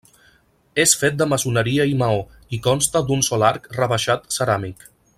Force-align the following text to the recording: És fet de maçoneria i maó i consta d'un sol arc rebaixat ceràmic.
És 0.83 0.93
fet 1.01 1.19
de 1.19 1.27
maçoneria 1.33 1.85
i 1.91 1.93
maó 2.01 2.17
i 2.59 2.61
consta 2.69 3.05
d'un 3.11 3.23
sol 3.31 3.49
arc 3.55 3.71
rebaixat 3.81 4.27
ceràmic. 4.39 4.91